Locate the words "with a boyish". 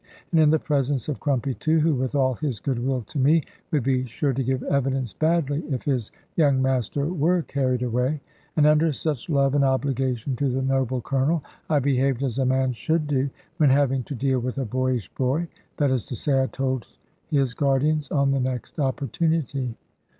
14.39-15.13